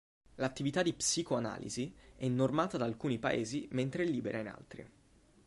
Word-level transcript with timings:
L'attività 0.37 0.81
di 0.81 0.95
psicoanalisi 0.95 1.93
è 2.15 2.27
normata 2.27 2.75
da 2.75 2.85
alcuni 2.85 3.19
paesi 3.19 3.67
mentre 3.73 4.01
è 4.03 4.07
libera 4.07 4.39
in 4.39 4.47
altri. 4.47 4.91